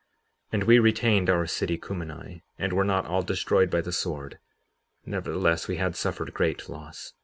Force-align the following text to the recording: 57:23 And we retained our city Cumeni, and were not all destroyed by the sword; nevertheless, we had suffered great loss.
57:23 0.51 0.53
And 0.53 0.63
we 0.63 0.79
retained 0.79 1.29
our 1.29 1.45
city 1.45 1.77
Cumeni, 1.77 2.41
and 2.57 2.73
were 2.73 2.83
not 2.83 3.05
all 3.05 3.21
destroyed 3.21 3.69
by 3.69 3.81
the 3.81 3.91
sword; 3.91 4.39
nevertheless, 5.05 5.67
we 5.67 5.75
had 5.77 5.95
suffered 5.95 6.33
great 6.33 6.67
loss. 6.67 7.13